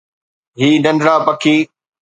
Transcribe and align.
هي 0.59 0.67
ننڍڙا 0.83 1.15
پکي 1.25 1.55